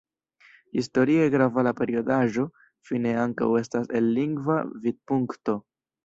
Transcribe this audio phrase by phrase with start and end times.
[0.79, 2.45] Historie grava la periodaĵo
[2.91, 5.55] fine ankaŭ estas el lingva vidpunkto.